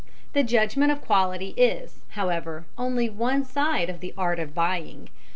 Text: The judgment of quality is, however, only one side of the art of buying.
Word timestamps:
The 0.33 0.41
judgment 0.41 0.91
of 0.91 0.99
quality 1.03 1.49
is, 1.49 1.99
however, 2.17 2.65
only 2.75 3.07
one 3.07 3.45
side 3.45 3.87
of 3.87 3.99
the 3.99 4.15
art 4.17 4.39
of 4.39 4.55
buying. 4.55 5.09